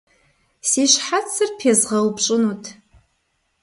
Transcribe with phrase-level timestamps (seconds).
[0.69, 2.65] Си щхьэцыр пезгъэупщӏынут.